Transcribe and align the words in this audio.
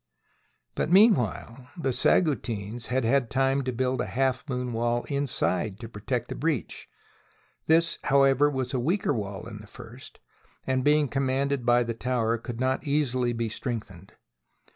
But, 0.73 0.89
meanwhile, 0.89 1.69
the 1.77 1.93
Saguntines 1.93 2.87
had 2.87 3.05
had 3.05 3.29
time 3.29 3.63
to 3.65 3.71
build 3.71 4.01
a 4.01 4.07
half 4.07 4.49
moon 4.49 4.73
wall 4.73 5.03
inside 5.09 5.79
to 5.79 5.87
protect 5.87 6.29
the 6.29 6.33
breach. 6.33 6.89
This, 7.67 7.99
however, 8.05 8.49
was 8.49 8.73
a 8.73 8.79
weaker 8.79 9.13
wall 9.13 9.43
than 9.43 9.59
the 9.59 9.67
first, 9.67 10.19
and 10.65 10.83
being 10.83 11.07
commanded 11.07 11.67
by 11.67 11.83
the 11.83 11.93
tower, 11.93 12.39
could 12.39 12.59
not 12.59 12.83
easily 12.87 13.31
be 13.31 13.47
strengthened. 13.47 14.13